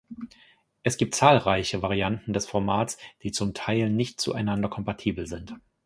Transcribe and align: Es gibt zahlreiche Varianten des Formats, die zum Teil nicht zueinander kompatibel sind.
Es 0.81 0.97
gibt 0.97 1.13
zahlreiche 1.13 1.83
Varianten 1.83 2.33
des 2.33 2.47
Formats, 2.47 2.97
die 3.21 3.31
zum 3.31 3.53
Teil 3.53 3.91
nicht 3.91 4.19
zueinander 4.19 4.67
kompatibel 4.67 5.27
sind. 5.27 5.53